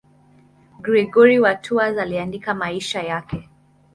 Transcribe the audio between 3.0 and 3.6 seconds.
yake.